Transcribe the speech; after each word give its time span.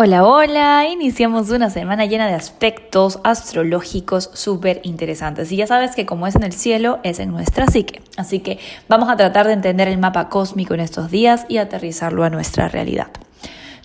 Hola, 0.00 0.24
hola, 0.24 0.86
iniciamos 0.86 1.50
una 1.50 1.70
semana 1.70 2.06
llena 2.06 2.28
de 2.28 2.34
aspectos 2.34 3.18
astrológicos 3.24 4.30
súper 4.32 4.80
interesantes. 4.84 5.50
Y 5.50 5.56
ya 5.56 5.66
sabes 5.66 5.96
que 5.96 6.06
como 6.06 6.28
es 6.28 6.36
en 6.36 6.44
el 6.44 6.52
cielo, 6.52 7.00
es 7.02 7.18
en 7.18 7.32
nuestra 7.32 7.66
psique. 7.66 8.00
Así 8.16 8.38
que 8.38 8.60
vamos 8.86 9.08
a 9.08 9.16
tratar 9.16 9.48
de 9.48 9.54
entender 9.54 9.88
el 9.88 9.98
mapa 9.98 10.28
cósmico 10.28 10.72
en 10.72 10.78
estos 10.78 11.10
días 11.10 11.46
y 11.48 11.58
aterrizarlo 11.58 12.22
a 12.22 12.30
nuestra 12.30 12.68
realidad. 12.68 13.08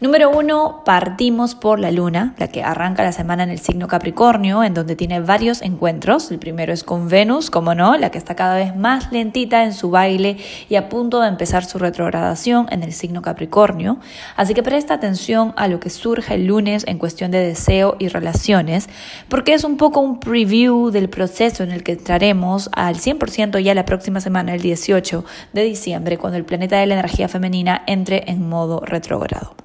Número 0.03 0.29
uno, 0.29 0.81
partimos 0.83 1.55
por 1.55 1.79
la 1.79 1.89
luna, 1.89 2.35
la 2.37 2.49
que 2.49 2.61
arranca 2.61 3.03
la 3.03 3.13
semana 3.13 3.43
en 3.43 3.49
el 3.49 3.59
signo 3.59 3.87
Capricornio, 3.87 4.61
en 4.61 4.73
donde 4.73 4.97
tiene 4.97 5.21
varios 5.21 5.61
encuentros. 5.61 6.29
El 6.29 6.39
primero 6.39 6.73
es 6.73 6.83
con 6.83 7.07
Venus, 7.07 7.49
como 7.49 7.73
no, 7.73 7.95
la 7.95 8.11
que 8.11 8.17
está 8.17 8.35
cada 8.35 8.55
vez 8.55 8.75
más 8.75 9.13
lentita 9.13 9.63
en 9.63 9.71
su 9.71 9.91
baile 9.91 10.35
y 10.67 10.75
a 10.75 10.89
punto 10.89 11.21
de 11.21 11.29
empezar 11.29 11.63
su 11.63 11.79
retrogradación 11.79 12.67
en 12.69 12.83
el 12.83 12.91
signo 12.91 13.21
Capricornio. 13.21 13.97
Así 14.35 14.53
que 14.53 14.61
presta 14.61 14.95
atención 14.95 15.53
a 15.55 15.69
lo 15.69 15.79
que 15.79 15.89
surge 15.89 16.33
el 16.33 16.47
lunes 16.47 16.83
en 16.85 16.97
cuestión 16.97 17.31
de 17.31 17.39
deseo 17.39 17.95
y 17.97 18.09
relaciones, 18.09 18.89
porque 19.29 19.53
es 19.53 19.63
un 19.63 19.77
poco 19.77 20.01
un 20.01 20.19
preview 20.19 20.91
del 20.91 21.07
proceso 21.07 21.63
en 21.63 21.71
el 21.71 21.81
que 21.81 21.93
entraremos 21.93 22.69
al 22.73 22.97
100% 22.97 23.57
ya 23.61 23.73
la 23.73 23.85
próxima 23.85 24.19
semana, 24.19 24.53
el 24.53 24.61
18 24.61 25.23
de 25.53 25.63
diciembre, 25.63 26.17
cuando 26.17 26.37
el 26.37 26.43
planeta 26.43 26.77
de 26.77 26.87
la 26.87 26.95
energía 26.95 27.29
femenina 27.29 27.83
entre 27.87 28.29
en 28.29 28.49
modo 28.49 28.81
retrógrado. 28.81 29.55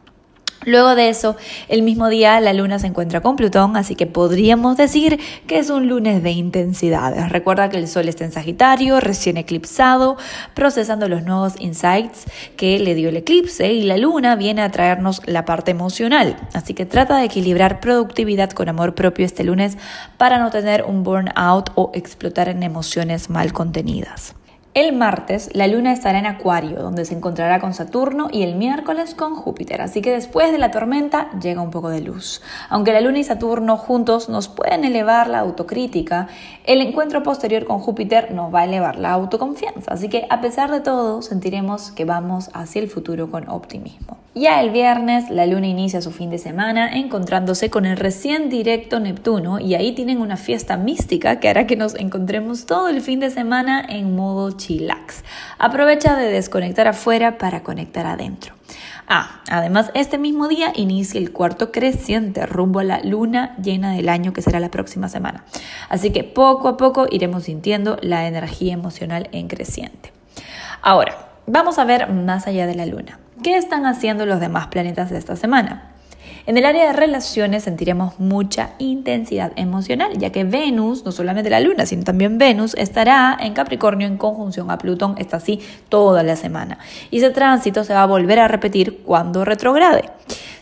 Luego 0.69 0.95
de 0.95 1.09
eso, 1.09 1.35
el 1.71 1.81
mismo 1.81 2.11
día 2.11 2.39
la 2.41 2.53
luna 2.53 2.79
se 2.79 2.87
encuentra 2.87 3.23
con 3.23 3.37
Plutón, 3.37 3.75
así 3.79 3.95
que 3.95 4.07
podríamos 4.07 4.77
decir 4.77 5.19
que 5.47 5.59
es 5.59 5.71
un 5.71 5.89
lunes 5.89 6.23
de 6.23 6.31
intensidades. 6.31 7.31
Recuerda 7.31 7.71
que 7.71 7.79
el 7.79 7.89
Sol 7.89 8.07
está 8.07 8.27
en 8.27 8.33
Sagitario, 8.33 9.01
recién 9.01 9.39
eclipsado, 9.39 10.19
procesando 10.53 11.09
los 11.09 11.23
nuevos 11.23 11.55
insights 11.59 12.27
que 12.59 12.79
le 12.81 12.95
dio 12.95 13.09
el 13.09 13.17
eclipse 13.17 13.73
y 13.73 13.85
la 13.85 13.97
luna 13.97 14.37
viene 14.37 14.61
a 14.61 14.71
traernos 14.71 15.23
la 15.25 15.47
parte 15.47 15.71
emocional. 15.71 16.37
Así 16.53 16.75
que 16.75 16.85
trata 16.85 17.17
de 17.17 17.25
equilibrar 17.25 17.81
productividad 17.81 18.51
con 18.51 18.69
amor 18.69 18.95
propio 18.95 19.25
este 19.25 19.45
lunes 19.45 19.79
para 20.19 20.39
no 20.39 20.51
tener 20.51 20.85
un 20.85 21.03
burnout 21.03 21.71
o 21.77 21.93
explotar 21.95 22.51
en 22.51 22.63
emociones 22.63 23.31
mal 23.31 23.55
contenidas. 23.55 24.35
El 24.79 24.93
martes 24.93 25.51
la 25.55 25.67
luna 25.67 25.93
estará 25.93 26.21
en 26.21 26.27
Acuario, 26.27 26.81
donde 26.81 27.05
se 27.05 27.13
encontrará 27.13 27.59
con 27.59 27.75
Saturno 27.75 28.29
y 28.31 28.45
el 28.45 28.55
miércoles 28.55 29.17
con 29.17 29.35
Júpiter, 29.35 29.83
así 29.83 30.03
que 30.03 30.13
después 30.13 30.53
de 30.53 30.59
la 30.59 30.71
tormenta 30.71 31.33
llega 31.41 31.61
un 31.61 31.73
poco 31.73 31.89
de 31.89 32.01
luz. 32.01 32.43
Aunque 32.69 32.93
la 32.93 33.01
luna 33.01 33.19
y 33.19 33.25
Saturno 33.25 33.77
juntos 33.77 34.29
nos 34.29 34.47
pueden 34.47 34.85
elevar 34.85 35.27
la 35.27 35.41
autocrítica, 35.41 36.29
el 36.65 36.81
encuentro 36.81 37.25
posterior 37.25 37.65
con 37.65 37.81
Júpiter 37.81 38.31
nos 38.31 38.55
va 38.55 38.61
a 38.61 38.67
elevar 38.67 39.01
la 39.01 39.11
autoconfianza, 39.11 39.95
así 39.95 40.09
que 40.09 40.29
a 40.31 40.41
pesar 40.41 40.71
de 40.71 40.81
todo 40.81 41.23
sentiremos 41.23 41.91
que 41.91 42.05
vamos 42.05 42.49
hacia 42.53 42.81
el 42.81 42.89
futuro 42.89 43.33
con 43.33 43.49
optimismo. 43.49 44.17
Ya 44.35 44.61
el 44.61 44.71
viernes 44.71 45.31
la 45.31 45.47
luna 45.47 45.67
inicia 45.67 46.01
su 46.01 46.13
fin 46.13 46.31
de 46.31 46.39
semana 46.39 46.97
encontrándose 46.97 47.71
con 47.71 47.85
el 47.87 47.97
recién 47.97 48.49
directo 48.49 49.01
Neptuno 49.01 49.59
y 49.59 49.75
ahí 49.75 49.91
tienen 49.97 50.21
una 50.21 50.37
fiesta 50.37 50.77
mística 50.77 51.41
que 51.41 51.49
hará 51.49 51.67
que 51.67 51.75
nos 51.75 51.97
encontremos 51.97 52.65
todo 52.65 52.87
el 52.89 53.01
fin 53.01 53.19
de 53.19 53.31
semana 53.31 53.85
en 53.89 54.15
modo 54.15 54.53
Aprovecha 55.59 56.17
de 56.17 56.31
desconectar 56.31 56.87
afuera 56.87 57.39
para 57.39 57.63
conectar 57.63 58.07
adentro. 58.07 58.55
Ah, 59.07 59.41
además 59.51 59.91
este 59.95 60.19
mismo 60.19 60.49
día 60.49 60.73
inicia 60.77 61.19
el 61.19 61.33
cuarto 61.33 61.73
creciente 61.73 62.45
rumbo 62.45 62.81
a 62.81 62.85
la 62.85 63.01
luna 63.01 63.57
llena 63.57 63.93
del 63.93 64.11
año 64.11 64.35
que 64.35 64.43
será 64.43 64.61
la 64.61 64.71
próxima 64.71 65.09
semana. 65.09 65.45
Así 65.89 66.11
que 66.11 66.25
poco 66.25 66.69
a 66.69 66.77
poco 66.77 67.07
iremos 67.11 67.45
sintiendo 67.45 67.99
la 68.03 68.27
energía 68.27 68.75
emocional 68.75 69.29
en 69.33 69.49
creciente. 69.49 70.13
Ahora, 70.83 71.29
vamos 71.47 71.79
a 71.79 71.85
ver 71.85 72.11
más 72.13 72.47
allá 72.47 72.67
de 72.67 72.75
la 72.75 72.85
luna. 72.85 73.19
¿Qué 73.43 73.57
están 73.57 73.87
haciendo 73.87 74.27
los 74.27 74.41
demás 74.41 74.67
planetas 74.67 75.11
de 75.11 75.19
esta 75.19 75.37
semana? 75.37 75.93
En 76.49 76.57
el 76.57 76.65
área 76.65 76.87
de 76.87 76.95
relaciones 76.95 77.65
sentiremos 77.65 78.19
mucha 78.19 78.71
intensidad 78.79 79.53
emocional, 79.57 80.17
ya 80.17 80.33
que 80.33 80.45
Venus, 80.45 81.05
no 81.05 81.13
solamente 81.13 81.51
la 81.51 81.61
Luna, 81.61 81.85
sino 81.85 82.05
también 82.05 82.39
Venus, 82.39 82.75
estará 82.79 83.37
en 83.39 83.53
Capricornio 83.53 84.07
en 84.07 84.17
conjunción 84.17 84.71
a 84.71 84.79
Plutón, 84.79 85.15
está 85.19 85.37
así 85.37 85.61
toda 85.91 86.23
la 86.23 86.37
semana. 86.37 86.79
Y 87.11 87.19
ese 87.19 87.29
tránsito 87.29 87.85
se 87.85 87.93
va 87.93 88.05
a 88.05 88.07
volver 88.07 88.39
a 88.39 88.49
repetir 88.49 89.03
cuando 89.05 89.45
retrograde. 89.45 90.09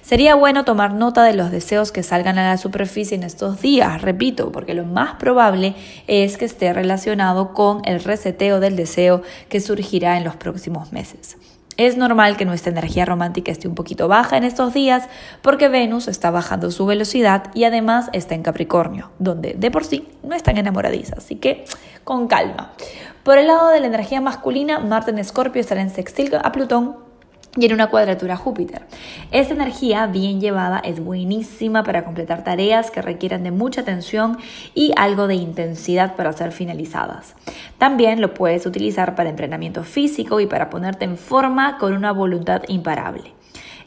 Sería 0.02 0.34
bueno 0.34 0.64
tomar 0.64 0.92
nota 0.92 1.22
de 1.22 1.34
los 1.34 1.52
deseos 1.52 1.92
que 1.92 2.02
salgan 2.02 2.36
a 2.40 2.48
la 2.48 2.56
superficie 2.56 3.16
en 3.16 3.22
estos 3.22 3.62
días, 3.62 4.02
repito, 4.02 4.50
porque 4.50 4.74
lo 4.74 4.84
más 4.84 5.14
probable 5.20 5.76
es 6.08 6.36
que 6.36 6.46
esté 6.46 6.72
relacionado 6.72 7.54
con 7.54 7.82
el 7.84 8.02
reseteo 8.02 8.58
del 8.58 8.74
deseo 8.74 9.22
que 9.48 9.60
surgirá 9.60 10.16
en 10.16 10.24
los 10.24 10.34
próximos 10.34 10.92
meses. 10.92 11.36
Es 11.76 11.96
normal 11.96 12.36
que 12.36 12.46
nuestra 12.46 12.72
energía 12.72 13.04
romántica 13.04 13.52
esté 13.52 13.68
un 13.68 13.74
poquito 13.74 14.08
baja 14.08 14.36
en 14.36 14.44
estos 14.44 14.72
días 14.72 15.08
porque 15.42 15.68
Venus 15.68 16.08
está 16.08 16.30
bajando 16.30 16.70
su 16.70 16.86
velocidad 16.86 17.50
y 17.54 17.64
además 17.64 18.08
está 18.12 18.34
en 18.34 18.42
Capricornio, 18.42 19.10
donde 19.18 19.52
de 19.52 19.70
por 19.70 19.84
sí 19.84 20.08
no 20.22 20.34
están 20.34 20.56
enamoradizas, 20.56 21.18
así 21.18 21.36
que 21.36 21.66
con 22.04 22.28
calma. 22.28 22.72
Por 23.24 23.38
el 23.38 23.48
lado 23.48 23.68
de 23.68 23.80
la 23.80 23.88
energía 23.88 24.20
masculina, 24.20 24.78
Marte 24.78 25.10
en 25.10 25.18
Escorpio 25.18 25.60
estará 25.60 25.82
en 25.82 25.90
sextil 25.90 26.34
a 26.34 26.52
Plutón 26.52 27.05
y 27.56 27.66
en 27.66 27.72
una 27.72 27.88
cuadratura 27.88 28.36
Júpiter. 28.36 28.82
Esta 29.30 29.54
energía 29.54 30.06
bien 30.06 30.40
llevada 30.40 30.78
es 30.78 31.02
buenísima 31.02 31.82
para 31.82 32.04
completar 32.04 32.44
tareas 32.44 32.90
que 32.90 33.02
requieran 33.02 33.42
de 33.42 33.50
mucha 33.50 33.80
atención 33.80 34.38
y 34.74 34.92
algo 34.96 35.26
de 35.26 35.34
intensidad 35.34 36.14
para 36.16 36.32
ser 36.32 36.52
finalizadas. 36.52 37.34
También 37.78 38.20
lo 38.20 38.34
puedes 38.34 38.66
utilizar 38.66 39.14
para 39.14 39.30
entrenamiento 39.30 39.84
físico 39.84 40.40
y 40.40 40.46
para 40.46 40.70
ponerte 40.70 41.04
en 41.04 41.16
forma 41.16 41.78
con 41.78 41.94
una 41.94 42.12
voluntad 42.12 42.62
imparable. 42.68 43.32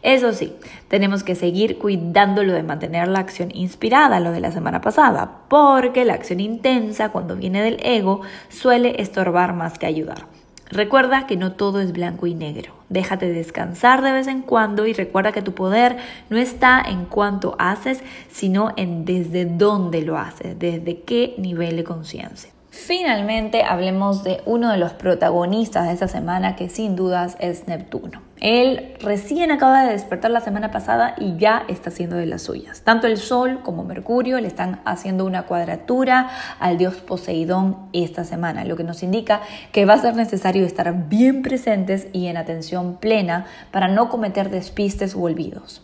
Eso 0.02 0.32
sí, 0.32 0.56
tenemos 0.88 1.24
que 1.24 1.36
seguir 1.36 1.78
cuidándolo 1.78 2.54
de 2.54 2.64
mantener 2.64 3.10
la 3.10 3.20
acción 3.20 3.52
inspirada, 3.54 4.22
lo 4.22 4.32
de 4.32 4.40
la 4.40 4.52
semana 4.52 4.80
pasada, 4.80 5.42
porque 5.50 6.06
la 6.06 6.14
acción 6.14 6.40
intensa, 6.40 7.10
cuando 7.10 7.36
viene 7.36 7.62
del 7.62 7.80
ego, 7.84 8.22
suele 8.48 9.02
estorbar 9.02 9.54
más 9.54 9.78
que 9.78 9.88
ayudar. 9.88 10.39
Recuerda 10.70 11.26
que 11.26 11.36
no 11.36 11.54
todo 11.54 11.82
es 11.82 11.92
blanco 11.92 12.28
y 12.28 12.36
negro. 12.36 12.74
Déjate 12.90 13.32
descansar 13.32 14.04
de 14.04 14.12
vez 14.12 14.28
en 14.28 14.42
cuando 14.42 14.86
y 14.86 14.94
recuerda 14.94 15.32
que 15.32 15.42
tu 15.42 15.54
poder 15.54 15.98
no 16.30 16.38
está 16.38 16.82
en 16.82 17.06
cuánto 17.06 17.56
haces, 17.58 18.04
sino 18.32 18.74
en 18.78 19.04
desde 19.04 19.46
dónde 19.46 20.04
lo 20.04 20.18
haces, 20.18 20.58
desde 20.60 21.02
qué 21.02 21.34
nivel 21.38 21.76
de 21.78 21.84
conciencia. 21.84 22.52
Finalmente 22.72 23.64
hablemos 23.64 24.24
de 24.24 24.42
uno 24.46 24.72
de 24.72 24.78
los 24.78 24.94
protagonistas 24.94 25.88
de 25.88 25.94
esta 25.94 26.08
semana 26.08 26.56
que 26.56 26.70
sin 26.70 26.96
dudas 26.96 27.36
es 27.40 27.68
Neptuno. 27.68 28.22
Él 28.42 28.94
recién 29.02 29.52
acaba 29.52 29.84
de 29.84 29.92
despertar 29.92 30.32
la 30.32 30.40
semana 30.40 30.72
pasada 30.72 31.16
y 31.18 31.36
ya 31.38 31.66
está 31.68 31.90
haciendo 31.90 32.16
de 32.16 32.26
las 32.26 32.44
suyas. 32.44 32.84
Tanto 32.84 33.08
el 33.08 33.18
Sol 33.18 33.62
como 33.64 33.84
Mercurio 33.84 34.40
le 34.40 34.48
están 34.48 34.82
haciendo 34.86 35.26
una 35.26 35.44
cuadratura 35.44 36.30
al 36.60 36.78
dios 36.78 36.96
Poseidón 36.96 37.90
esta 37.92 38.24
semana, 38.24 38.64
lo 38.64 38.78
que 38.78 38.84
nos 38.84 39.04
indica 39.04 39.42
que 39.72 39.86
va 39.86 39.96
a 39.96 40.02
ser 40.02 40.16
necesario 40.16 40.66
estar 40.66 41.10
bien 41.10 41.42
presentes 41.42 42.08
y 42.14 42.28
en 42.28 42.38
atención 42.38 42.98
plena 42.98 43.46
para 43.72 43.88
no 43.88 44.10
cometer 44.10 44.50
despistes 44.50 45.16
u 45.16 45.24
olvidos. 45.24 45.82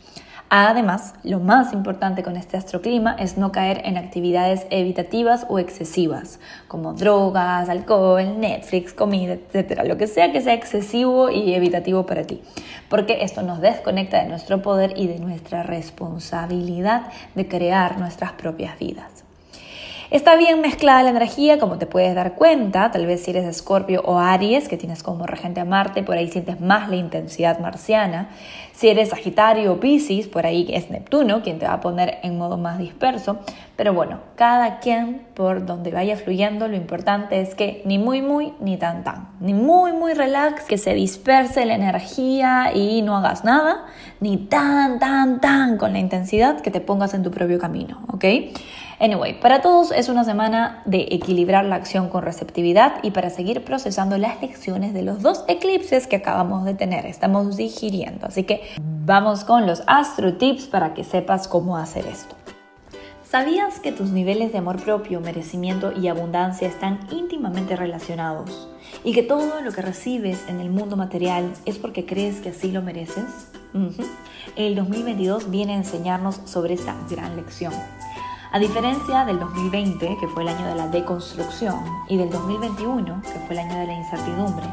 Además, 0.57 1.15
lo 1.23 1.41
más 1.41 1.73
importante 1.73 2.23
con 2.23 2.37
este 2.37 2.55
astroclima 2.55 3.17
es 3.19 3.37
no 3.37 3.51
caer 3.51 3.81
en 3.83 3.97
actividades 3.97 4.65
evitativas 4.69 5.45
o 5.49 5.59
excesivas, 5.59 6.39
como 6.69 6.93
drogas, 6.93 7.67
alcohol, 7.67 8.39
Netflix, 8.39 8.93
comida, 8.93 9.33
etc. 9.33 9.81
Lo 9.85 9.97
que 9.97 10.07
sea 10.07 10.31
que 10.31 10.39
sea 10.39 10.53
excesivo 10.53 11.29
y 11.29 11.53
evitativo 11.55 12.05
para 12.05 12.23
ti, 12.23 12.41
porque 12.87 13.21
esto 13.21 13.41
nos 13.41 13.59
desconecta 13.59 14.23
de 14.23 14.29
nuestro 14.29 14.61
poder 14.61 14.93
y 14.95 15.07
de 15.07 15.19
nuestra 15.19 15.61
responsabilidad 15.61 17.07
de 17.35 17.49
crear 17.49 17.99
nuestras 17.99 18.31
propias 18.31 18.79
vidas. 18.79 19.14
Está 20.11 20.35
bien 20.35 20.61
mezclada 20.61 21.01
la 21.01 21.09
energía, 21.09 21.57
como 21.57 21.79
te 21.79 21.87
puedes 21.87 22.13
dar 22.13 22.35
cuenta, 22.35 22.91
tal 22.91 23.07
vez 23.07 23.23
si 23.23 23.31
eres 23.31 23.43
Escorpio 23.45 24.01
o 24.05 24.19
Aries, 24.19 24.67
que 24.67 24.77
tienes 24.77 25.01
como 25.01 25.25
regente 25.25 25.61
a 25.61 25.65
Marte, 25.65 26.03
por 26.03 26.15
ahí 26.15 26.27
sientes 26.29 26.61
más 26.61 26.89
la 26.89 26.95
intensidad 26.95 27.59
marciana. 27.59 28.29
Si 28.71 28.87
eres 28.87 29.09
Sagitario 29.09 29.73
o 29.73 29.79
Pisces, 29.79 30.27
por 30.27 30.45
ahí 30.45 30.67
es 30.69 30.91
Neptuno, 30.91 31.41
quien 31.41 31.57
te 31.57 31.65
va 31.65 31.73
a 31.73 31.79
poner 31.81 32.19
en 32.21 32.37
modo 32.37 32.57
más 32.57 32.77
disperso. 32.77 33.39
Pero 33.77 33.95
bueno, 33.95 34.19
cada 34.35 34.79
quien 34.79 35.25
por 35.33 35.65
donde 35.65 35.89
vaya 35.89 36.17
fluyendo, 36.17 36.67
lo 36.67 36.75
importante 36.75 37.41
es 37.41 37.55
que 37.55 37.81
ni 37.85 37.97
muy 37.97 38.21
muy 38.21 38.53
ni 38.59 38.77
tan 38.77 39.03
tan, 39.03 39.29
ni 39.39 39.55
muy 39.55 39.91
muy 39.91 40.13
relax, 40.13 40.65
que 40.65 40.77
se 40.77 40.93
disperse 40.93 41.65
la 41.65 41.73
energía 41.73 42.71
y 42.75 43.01
no 43.01 43.17
hagas 43.17 43.43
nada, 43.43 43.85
ni 44.19 44.37
tan 44.37 44.99
tan 44.99 45.41
tan 45.41 45.77
con 45.77 45.93
la 45.93 45.99
intensidad 45.99 46.61
que 46.61 46.69
te 46.69 46.79
pongas 46.79 47.15
en 47.15 47.23
tu 47.23 47.31
propio 47.31 47.57
camino, 47.57 48.05
¿ok? 48.13 48.25
Anyway, 48.99 49.39
para 49.39 49.61
todos 49.61 49.91
es 49.91 50.07
una 50.07 50.23
semana 50.23 50.81
de 50.85 51.07
equilibrar 51.11 51.65
la 51.65 51.75
acción 51.75 52.07
con 52.09 52.23
receptividad 52.23 53.03
y 53.03 53.11
para 53.11 53.29
seguir 53.29 53.63
procesando 53.65 54.17
las 54.17 54.41
lecciones 54.41 54.93
de 54.93 55.03
los 55.03 55.21
dos 55.21 55.43
eclipses 55.47 56.07
que 56.07 56.15
acabamos 56.15 56.63
de 56.63 56.75
tener. 56.75 57.05
Estamos 57.05 57.57
digiriendo, 57.57 58.27
así 58.27 58.43
que 58.43 58.61
vamos 58.79 59.43
con 59.43 59.67
los 59.67 59.83
astro 59.87 60.35
tips 60.35 60.67
para 60.67 60.93
que 60.93 61.03
sepas 61.03 61.47
cómo 61.49 61.77
hacer 61.77 62.05
esto. 62.05 62.35
¿Sabías 63.23 63.79
que 63.79 63.91
tus 63.91 64.11
niveles 64.11 64.53
de 64.53 64.59
amor 64.59 64.81
propio, 64.81 65.19
merecimiento 65.19 65.91
y 65.91 66.07
abundancia 66.07 66.69
están 66.69 66.99
íntimamente 67.11 67.75
relacionados? 67.75 68.69
¿Y 69.03 69.13
que 69.13 69.23
todo 69.23 69.59
lo 69.61 69.71
que 69.73 69.81
recibes 69.81 70.47
en 70.47 70.61
el 70.61 70.69
mundo 70.69 70.95
material 70.95 71.51
es 71.65 71.77
porque 71.77 72.05
crees 72.05 72.37
que 72.37 72.49
así 72.49 72.71
lo 72.71 72.81
mereces? 72.81 73.49
El 74.55 74.75
2022 74.75 75.49
viene 75.51 75.73
a 75.73 75.77
enseñarnos 75.77 76.39
sobre 76.45 76.75
esta 76.75 76.95
gran 77.09 77.35
lección. 77.35 77.73
A 78.55 78.59
diferencia 78.59 79.25
del 79.25 79.37
2020, 79.37 80.17
que 80.17 80.27
fue 80.29 80.43
el 80.43 80.47
año 80.47 80.65
de 80.67 80.75
la 80.75 80.87
deconstrucción, 80.87 81.75
y 82.07 82.15
del 82.15 82.29
2021, 82.29 83.21
que 83.21 83.39
fue 83.39 83.49
el 83.49 83.59
año 83.59 83.79
de 83.79 83.87
la 83.87 83.93
incertidumbre, 83.95 84.65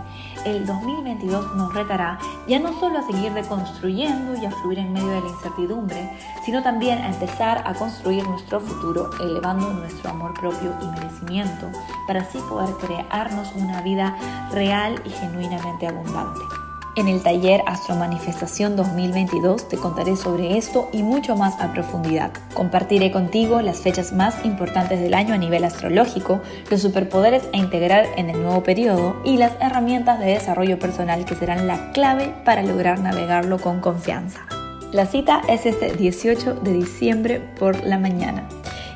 el 0.45 0.65
2022 0.65 1.57
nos 1.57 1.75
retará 1.75 2.17
ya 2.47 2.61
no 2.61 2.79
solo 2.79 3.01
a 3.01 3.03
seguir 3.03 3.33
deconstruyendo 3.33 4.41
y 4.41 4.47
a 4.47 4.53
fluir 4.53 4.79
en 4.79 4.93
medio 4.93 5.09
de 5.09 5.23
la 5.23 5.29
incertidumbre, 5.29 6.17
sino 6.45 6.63
también 6.63 6.99
a 6.99 7.09
empezar 7.09 7.65
a 7.67 7.75
construir 7.75 8.25
nuestro 8.29 8.61
futuro 8.61 9.11
elevando 9.21 9.73
nuestro 9.73 10.11
amor 10.11 10.33
propio 10.35 10.73
y 10.81 10.87
merecimiento 10.87 11.69
para 12.07 12.21
así 12.21 12.39
poder 12.49 12.73
crearnos 12.77 13.51
una 13.57 13.83
vida 13.83 14.17
real 14.53 15.03
y 15.05 15.11
genuinamente 15.11 15.89
abundante. 15.89 16.62
En 16.95 17.09
el 17.09 17.23
taller 17.23 17.63
Astro 17.67 17.97
Manifestación 17.97 18.77
2022 18.77 19.67
te 19.67 19.79
contaré 19.79 20.15
sobre 20.15 20.59
esto 20.59 20.91
y 20.93 21.03
mucho 21.03 21.37
más 21.37 21.59
a 21.59 21.73
profundidad. 21.73 22.33
Compartiré 22.53 23.11
contigo 23.11 23.63
las 23.63 23.81
fechas 23.81 24.13
más 24.13 24.45
importantes 24.45 25.01
del 25.01 25.15
año 25.15 25.33
a 25.33 25.39
nivel 25.39 25.65
astrológico, 25.65 26.43
los 26.71 26.83
superpoderes 26.83 27.49
a 27.55 27.57
integrar 27.57 28.05
en 28.19 28.29
el 28.29 28.43
nuevo 28.43 28.63
periodo 28.63 29.17
y 29.25 29.39
las 29.39 29.53
herramientas 29.59 30.19
de 30.19 30.27
desarrollo 30.27 30.79
personal 30.79 31.25
que 31.25 31.35
serán 31.35 31.67
la 31.67 31.93
clave 31.93 32.35
para 32.45 32.63
lograr 32.63 33.01
navegarlo 33.01 33.59
con 33.59 33.81
confianza. 33.81 34.41
La 34.93 35.07
cita 35.07 35.41
es 35.49 35.65
este 35.65 35.95
18 35.95 36.57
de 36.57 36.75
diciembre 36.75 37.41
por 37.59 37.83
la 37.85 37.99
mañana. 37.99 38.47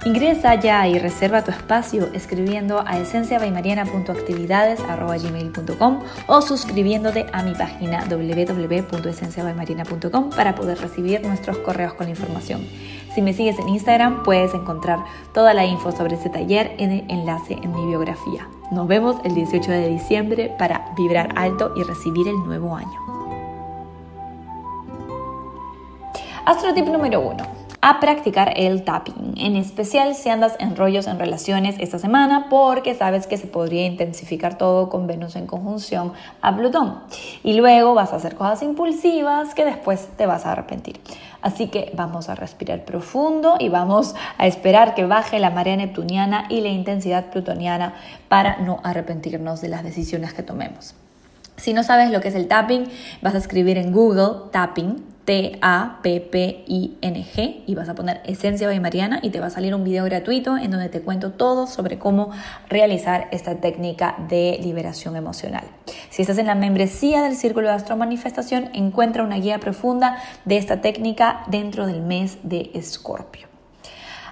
Ingresa 0.07 0.55
ya 0.55 0.87
y 0.87 0.99
reserva 1.01 1.43
tu 1.43 1.51
espacio 1.51 2.07
escribiendo 2.15 2.85
a 2.87 3.01
esenciabaimariana.actividades.gmail.com 3.01 5.99
o 6.29 6.43
suscribiéndote 6.43 7.27
a 7.33 7.43
mi 7.43 7.55
página 7.55 8.05
www.esenciabaimariana.com 8.09 10.31
para 10.31 10.55
poder 10.55 10.79
recibir 10.79 11.27
nuestros 11.27 11.59
correos 11.59 11.95
con 11.95 12.07
la 12.07 12.11
información. 12.11 12.65
Si 13.17 13.21
me 13.21 13.33
sigues 13.33 13.59
en 13.59 13.69
Instagram 13.69 14.23
puedes 14.23 14.55
encontrar 14.55 15.01
toda 15.35 15.55
la 15.55 15.65
info 15.65 15.91
sobre 15.91 16.15
este 16.15 16.31
taller 16.31 16.77
en 16.79 16.93
el 16.93 17.11
enlace 17.11 17.59
en 17.61 17.73
mi 17.73 17.85
biografía. 17.87 18.49
Nos 18.71 18.87
vemos 18.87 19.17
el 19.25 19.35
18 19.35 19.73
de 19.73 19.89
diciembre 19.89 20.55
para 20.57 20.85
vibrar 20.97 21.31
alto 21.35 21.75
y 21.77 21.83
recibir 21.83 22.29
el 22.29 22.37
nuevo 22.45 22.77
año. 22.77 23.01
Astro 26.45 26.73
tip 26.75 26.87
número 26.87 27.23
1 27.23 27.66
a 27.87 28.01
practicar 28.01 28.53
el 28.57 28.83
tapping, 28.83 29.35
en 29.37 29.55
especial 29.55 30.17
si 30.17 30.29
andas 30.29 30.57
en 30.59 30.75
rollos 30.75 31.07
en 31.07 31.21
relaciones 31.21 31.77
esta 31.79 32.01
semana 32.01 32.49
porque 32.51 32.97
sabes 32.97 33.29
que 33.29 33.37
se 33.37 33.47
podría 33.47 33.87
intensificar 33.87 34.59
todo 34.59 34.89
con 34.89 35.07
Venus 35.07 35.37
en 35.37 35.47
conjunción 35.47 36.13
a 36.43 36.57
Plutón 36.57 36.99
y 37.45 37.53
luego 37.53 37.95
vas 37.95 38.13
a 38.13 38.17
hacer 38.17 38.35
cosas 38.35 38.65
impulsivas 38.65 39.55
que 39.55 39.65
después 39.65 40.09
te 40.17 40.27
vas 40.27 40.47
a 40.47 40.51
arrepentir. 40.51 40.99
Así 41.43 41.69
que 41.69 41.93
vamos 41.95 42.29
a 42.29 42.35
respirar 42.35 42.85
profundo 42.85 43.55
y 43.61 43.69
vamos 43.69 44.17
a 44.37 44.49
esperar 44.49 44.97
que 44.97 45.07
baje 45.07 45.39
la 45.39 45.51
marea 45.51 45.77
neptuniana 45.77 46.47
y 46.49 46.63
la 46.63 46.71
intensidad 46.71 47.27
plutoniana 47.27 47.95
para 48.29 48.57
no 48.57 48.81
arrepentirnos 48.83 49.61
de 49.61 49.69
las 49.69 49.85
decisiones 49.85 50.35
que 50.35 50.43
tomemos. 50.43 50.97
Si 51.57 51.73
no 51.73 51.85
sabes 51.85 52.11
lo 52.11 52.21
que 52.21 52.29
es 52.29 52.35
el 52.35 52.49
tapping, 52.49 52.89
vas 53.23 53.37
a 53.37 53.39
escribir 53.39 53.79
en 53.79 53.93
Google 53.93 54.51
tapping 54.51 55.16
T-A-P-P-I-N-G 55.27 56.55
y 57.67 57.75
vas 57.75 57.89
a 57.89 57.95
poner 57.97 58.23
Esencia 58.25 58.69
by 58.69 58.81
Mariana 58.81 59.19
y 59.23 59.31
te 59.31 59.41
va 59.41 59.47
a 59.47 59.51
salir 59.51 59.75
un 59.75 59.83
video 59.83 60.05
gratuito 60.05 60.57
en 60.57 60.71
donde 60.71 60.89
te 60.89 61.03
cuento 61.03 61.33
todo 61.33 61.67
sobre 61.67 61.99
cómo 61.99 62.31
realizar 62.69 63.29
esta 63.33 63.57
técnica 63.57 64.15
de 64.29 64.59
liberación 64.63 65.17
emocional. 65.17 65.65
Si 66.11 66.23
estás 66.23 66.39
en 66.39 66.47
la 66.47 66.55
membresía 66.55 67.23
del 67.23 67.35
Círculo 67.35 67.67
de 67.69 67.75
Astro 67.75 67.97
Manifestación, 67.97 68.71
encuentra 68.73 69.25
una 69.25 69.37
guía 69.37 69.59
profunda 69.59 70.17
de 70.45 70.57
esta 70.59 70.81
técnica 70.81 71.43
dentro 71.49 71.87
del 71.87 72.03
mes 72.03 72.39
de 72.45 72.71
Escorpio. 72.75 73.49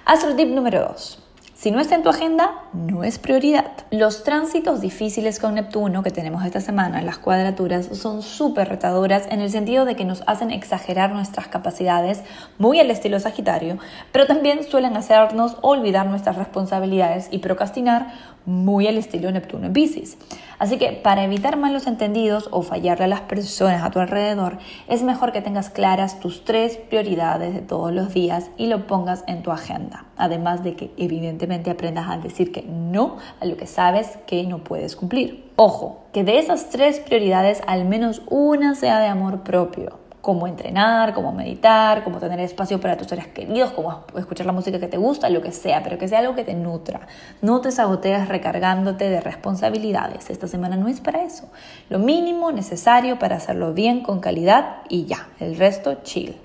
Astro 0.05 0.33
tip 0.35 0.47
número 0.47 0.87
2. 0.87 1.24
Si 1.65 1.71
no 1.71 1.79
está 1.79 1.95
en 1.95 2.03
tu 2.03 2.09
agenda, 2.09 2.51
no 2.73 3.03
es 3.03 3.17
prioridad. 3.17 3.71
Los 3.89 4.23
tránsitos 4.23 4.81
difíciles 4.81 5.39
con 5.39 5.55
Neptuno 5.55 6.03
que 6.03 6.11
tenemos 6.11 6.45
esta 6.45 6.61
semana, 6.61 7.01
las 7.01 7.17
cuadraturas, 7.17 7.87
son 7.87 8.21
súper 8.21 8.69
retadoras 8.69 9.23
en 9.31 9.41
el 9.41 9.49
sentido 9.49 9.83
de 9.83 9.95
que 9.95 10.05
nos 10.05 10.21
hacen 10.27 10.51
exagerar 10.51 11.11
nuestras 11.11 11.47
capacidades, 11.47 12.21
muy 12.59 12.79
al 12.79 12.91
estilo 12.91 13.19
Sagitario, 13.19 13.79
pero 14.11 14.27
también 14.27 14.63
suelen 14.63 14.95
hacernos 14.95 15.57
olvidar 15.61 16.05
nuestras 16.05 16.35
responsabilidades 16.35 17.29
y 17.31 17.39
procrastinar 17.39 18.13
muy 18.45 18.85
al 18.85 18.99
estilo 18.99 19.31
Neptuno 19.31 19.65
en 19.65 19.73
Pisces. 19.73 20.17
Así 20.59 20.77
que 20.77 20.91
para 20.91 21.23
evitar 21.23 21.57
malos 21.57 21.87
entendidos 21.87 22.47
o 22.51 22.61
fallarle 22.61 23.05
a 23.05 23.09
las 23.09 23.21
personas 23.21 23.83
a 23.83 23.91
tu 23.91 23.99
alrededor, 23.99 24.57
es 24.87 25.03
mejor 25.03 25.31
que 25.31 25.41
tengas 25.41 25.69
claras 25.69 26.19
tus 26.19 26.45
tres 26.45 26.77
prioridades 26.77 27.53
de 27.53 27.61
todos 27.61 27.91
los 27.91 28.13
días 28.13 28.49
y 28.57 28.67
lo 28.67 28.87
pongas 28.87 29.23
en 29.27 29.43
tu 29.43 29.51
agenda. 29.51 30.05
Además 30.17 30.63
de 30.63 30.75
que 30.75 30.91
evidentemente 30.97 31.69
aprendas 31.69 32.09
a 32.09 32.17
decir 32.17 32.51
que 32.51 32.61
no 32.63 33.17
a 33.39 33.45
lo 33.45 33.57
que 33.57 33.67
sabes 33.67 34.17
que 34.27 34.43
no 34.43 34.59
puedes 34.59 34.95
cumplir. 34.95 35.51
Ojo, 35.55 36.05
que 36.13 36.23
de 36.23 36.39
esas 36.39 36.69
tres 36.69 36.99
prioridades 36.99 37.61
al 37.67 37.85
menos 37.85 38.21
una 38.29 38.75
sea 38.75 38.99
de 38.99 39.07
amor 39.07 39.41
propio 39.43 40.04
cómo 40.25 40.47
entrenar, 40.47 41.13
cómo 41.13 41.31
meditar, 41.31 42.03
cómo 42.03 42.17
tener 42.17 42.39
espacio 42.39 42.81
para 42.81 42.97
tus 42.97 43.05
seres 43.05 43.27
queridos, 43.27 43.73
cómo 43.73 44.05
escuchar 44.17 44.47
la 44.47 44.53
música 44.53 44.79
que 44.79 44.87
te 44.87 44.97
gusta, 44.97 45.29
lo 45.29 45.43
que 45.43 45.51
sea, 45.51 45.83
pero 45.83 45.99
que 45.99 46.07
sea 46.07 46.17
algo 46.17 46.33
que 46.33 46.43
te 46.43 46.55
nutra. 46.55 47.01
No 47.43 47.61
te 47.61 47.71
saboteas 47.71 48.27
recargándote 48.27 49.07
de 49.07 49.21
responsabilidades. 49.21 50.31
Esta 50.31 50.47
semana 50.47 50.77
no 50.77 50.87
es 50.87 50.99
para 50.99 51.21
eso. 51.21 51.47
Lo 51.89 51.99
mínimo 51.99 52.51
necesario 52.51 53.19
para 53.19 53.35
hacerlo 53.35 53.75
bien, 53.75 54.01
con 54.01 54.19
calidad 54.19 54.77
y 54.89 55.05
ya. 55.05 55.27
El 55.39 55.57
resto, 55.57 55.99
chill. 56.01 56.35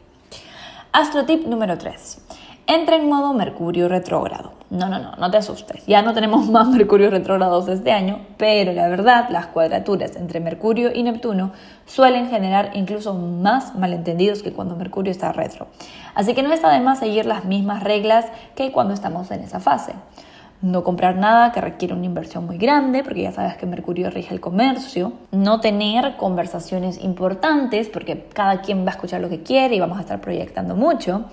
Astro 0.92 1.24
tip 1.24 1.46
número 1.46 1.78
3 1.78 2.18
entra 2.70 2.94
en 2.94 3.08
modo 3.08 3.32
Mercurio 3.32 3.88
retrógrado. 3.88 4.52
No, 4.70 4.88
no, 4.88 5.00
no, 5.00 5.16
no 5.16 5.30
te 5.32 5.38
asustes. 5.38 5.84
Ya 5.86 6.02
no 6.02 6.14
tenemos 6.14 6.48
más 6.50 6.68
Mercurio 6.68 7.10
retrógrados 7.10 7.66
este 7.68 7.90
año, 7.90 8.20
pero 8.36 8.72
la 8.72 8.86
verdad, 8.86 9.28
las 9.30 9.46
cuadraturas 9.46 10.14
entre 10.14 10.38
Mercurio 10.38 10.94
y 10.94 11.02
Neptuno 11.02 11.50
suelen 11.84 12.30
generar 12.30 12.70
incluso 12.74 13.14
más 13.14 13.74
malentendidos 13.74 14.44
que 14.44 14.52
cuando 14.52 14.76
Mercurio 14.76 15.10
está 15.10 15.32
retro. 15.32 15.66
Así 16.14 16.32
que 16.34 16.44
no 16.44 16.52
está 16.52 16.70
de 16.70 16.80
más 16.80 17.00
seguir 17.00 17.26
las 17.26 17.44
mismas 17.44 17.82
reglas 17.82 18.26
que 18.54 18.70
cuando 18.70 18.94
estamos 18.94 19.32
en 19.32 19.40
esa 19.40 19.58
fase. 19.58 19.94
No 20.62 20.84
comprar 20.84 21.16
nada 21.16 21.50
que 21.50 21.60
requiere 21.60 21.94
una 21.94 22.04
inversión 22.04 22.46
muy 22.46 22.58
grande, 22.58 23.02
porque 23.02 23.22
ya 23.22 23.32
sabes 23.32 23.56
que 23.56 23.66
Mercurio 23.66 24.10
rige 24.10 24.32
el 24.32 24.40
comercio. 24.40 25.14
No 25.32 25.58
tener 25.58 26.16
conversaciones 26.18 27.02
importantes, 27.02 27.88
porque 27.88 28.28
cada 28.32 28.60
quien 28.60 28.84
va 28.84 28.90
a 28.90 28.92
escuchar 28.92 29.22
lo 29.22 29.30
que 29.30 29.42
quiere 29.42 29.74
y 29.74 29.80
vamos 29.80 29.98
a 29.98 30.02
estar 30.02 30.20
proyectando 30.20 30.76
mucho. 30.76 31.24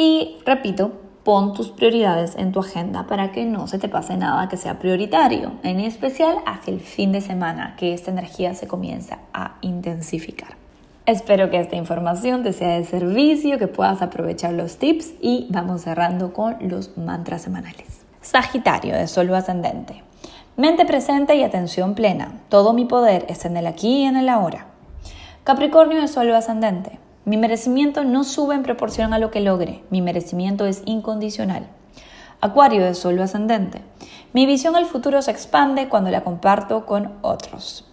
Y 0.00 0.36
repito, 0.46 0.92
pon 1.24 1.54
tus 1.54 1.70
prioridades 1.70 2.36
en 2.36 2.52
tu 2.52 2.60
agenda 2.60 3.08
para 3.08 3.32
que 3.32 3.44
no 3.44 3.66
se 3.66 3.80
te 3.80 3.88
pase 3.88 4.16
nada 4.16 4.48
que 4.48 4.56
sea 4.56 4.78
prioritario, 4.78 5.54
en 5.64 5.80
especial 5.80 6.36
hacia 6.46 6.72
el 6.72 6.78
fin 6.78 7.10
de 7.10 7.20
semana, 7.20 7.74
que 7.76 7.92
esta 7.92 8.12
energía 8.12 8.54
se 8.54 8.68
comienza 8.68 9.18
a 9.34 9.56
intensificar. 9.60 10.50
Espero 11.04 11.50
que 11.50 11.58
esta 11.58 11.74
información 11.74 12.44
te 12.44 12.52
sea 12.52 12.78
de 12.78 12.84
servicio, 12.84 13.58
que 13.58 13.66
puedas 13.66 14.00
aprovechar 14.00 14.52
los 14.52 14.76
tips 14.76 15.14
y 15.20 15.48
vamos 15.50 15.82
cerrando 15.82 16.32
con 16.32 16.58
los 16.60 16.96
mantras 16.96 17.42
semanales. 17.42 18.04
Sagitario 18.20 18.94
de 18.94 19.08
Sol 19.08 19.34
ascendente. 19.34 20.04
Mente 20.56 20.84
presente 20.84 21.34
y 21.34 21.42
atención 21.42 21.96
plena. 21.96 22.40
Todo 22.50 22.72
mi 22.72 22.84
poder 22.84 23.26
está 23.28 23.48
en 23.48 23.56
el 23.56 23.66
aquí 23.66 24.02
y 24.02 24.04
en 24.04 24.16
el 24.16 24.28
ahora. 24.28 24.66
Capricornio 25.42 26.00
de 26.00 26.06
Sol 26.06 26.32
ascendente. 26.32 27.00
Mi 27.28 27.36
merecimiento 27.36 28.04
no 28.04 28.24
sube 28.24 28.54
en 28.54 28.62
proporción 28.62 29.12
a 29.12 29.18
lo 29.18 29.30
que 29.30 29.40
logre, 29.40 29.82
mi 29.90 30.00
merecimiento 30.00 30.64
es 30.64 30.80
incondicional. 30.86 31.68
Acuario 32.40 32.82
de 32.82 32.94
Sol 32.94 33.20
ascendente. 33.20 33.82
Mi 34.32 34.46
visión 34.46 34.74
al 34.76 34.86
futuro 34.86 35.20
se 35.20 35.30
expande 35.30 35.90
cuando 35.90 36.10
la 36.10 36.24
comparto 36.24 36.86
con 36.86 37.12
otros. 37.20 37.84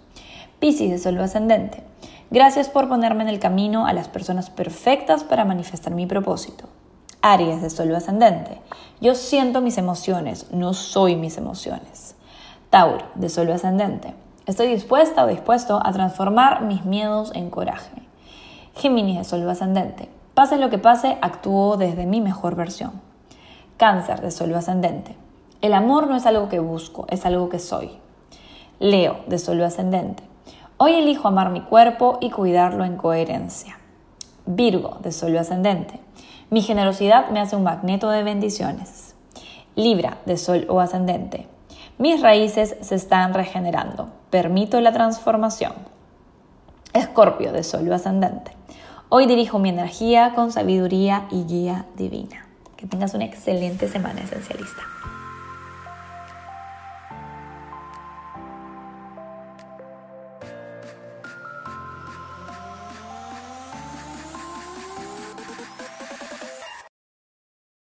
Piscis 0.60 0.90
de 0.90 1.00
Sol 1.00 1.18
ascendente. 1.18 1.84
Gracias 2.32 2.70
por 2.70 2.88
ponerme 2.88 3.24
en 3.24 3.28
el 3.28 3.40
camino 3.40 3.86
a 3.86 3.92
las 3.92 4.08
personas 4.08 4.50
perfectas 4.50 5.26
para 5.26 5.44
manifestar 5.44 5.94
mi 5.94 6.06
propósito. 6.06 6.70
Aries 7.22 7.62
de 7.62 7.70
Sol 7.70 7.94
ascendente. 7.94 8.62
Yo 9.02 9.16
siento 9.16 9.60
mis 9.60 9.78
emociones, 9.78 10.46
no 10.54 10.74
soy 10.74 11.18
mis 11.18 11.38
emociones. 11.38 12.16
Tauro 12.70 13.04
de 13.16 13.28
Sol 13.28 13.52
ascendente. 13.52 14.14
Estoy 14.46 14.68
dispuesta 14.68 15.26
o 15.26 15.28
dispuesto 15.28 15.82
a 15.84 15.92
transformar 15.92 16.62
mis 16.62 16.86
miedos 16.86 17.34
en 17.36 17.50
coraje. 17.50 18.05
Géminis 18.76 19.18
de 19.18 19.24
Sol 19.24 19.50
ascendente. 19.50 20.10
Pase 20.34 20.58
lo 20.58 20.70
que 20.70 20.78
pase, 20.78 21.18
actúo 21.22 21.78
desde 21.78 22.06
mi 22.06 22.20
mejor 22.20 22.56
versión. 22.56 22.92
Cáncer 23.78 24.20
de 24.20 24.32
Sol 24.32 24.54
ascendente. 24.54 25.16
El 25.62 25.74
amor 25.74 26.08
no 26.08 26.16
es 26.18 26.26
algo 26.26 26.50
que 26.50 26.60
busco, 26.60 27.06
es 27.10 27.26
algo 27.26 27.48
que 27.48 27.60
soy. 27.60 27.92
Leo 28.80 29.22
de 29.28 29.40
Sol 29.40 29.64
ascendente. 29.64 30.24
Hoy 30.76 30.96
elijo 30.96 31.30
amar 31.30 31.52
mi 31.52 31.62
cuerpo 31.62 32.18
y 32.20 32.32
cuidarlo 32.32 32.84
en 32.84 32.98
coherencia. 32.98 33.80
Virgo 34.46 34.98
de 35.00 35.14
Sol 35.14 35.38
ascendente. 35.38 36.02
Mi 36.50 36.62
generosidad 36.62 37.30
me 37.30 37.40
hace 37.40 37.56
un 37.56 37.64
magneto 37.64 38.10
de 38.10 38.24
bendiciones. 38.24 39.16
Libra 39.78 40.18
de 40.26 40.36
Sol 40.36 40.66
o 40.70 40.82
ascendente. 40.82 41.48
Mis 41.98 42.22
raíces 42.22 42.76
se 42.82 42.96
están 42.96 43.34
regenerando. 43.34 44.10
Permito 44.30 44.82
la 44.82 44.92
transformación. 44.92 45.72
Escorpio 46.92 47.54
de 47.54 47.64
Sol 47.64 47.88
o 47.90 47.96
ascendente. 47.96 48.52
Hoy 49.18 49.28
dirijo 49.28 49.60
mi 49.60 49.70
energía 49.70 50.34
con 50.36 50.52
sabiduría 50.52 51.26
y 51.32 51.46
guía 51.46 51.86
divina. 51.96 52.46
Que 52.76 52.86
tengas 52.86 53.14
una 53.14 53.24
excelente 53.24 53.88
semana 53.88 54.20
esencialista. 54.20 54.82